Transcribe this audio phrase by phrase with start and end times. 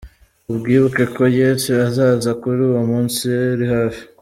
[0.59, 4.01] Mwibuke ko Yesu azaza kuli uwo munsi uri hafi.